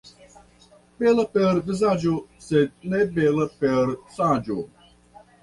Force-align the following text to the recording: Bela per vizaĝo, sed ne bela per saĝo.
Bela 1.03 1.25
per 1.35 1.59
vizaĝo, 1.67 2.13
sed 2.47 2.89
ne 2.95 3.03
bela 3.19 3.47
per 3.61 3.95
saĝo. 4.19 4.59